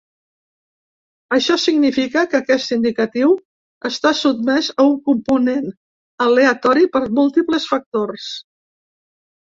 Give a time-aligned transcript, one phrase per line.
[1.37, 3.35] Això significa que aquest indicatiu
[3.91, 5.71] està sotmès a un component
[6.29, 8.37] aleatori per múltiples factors.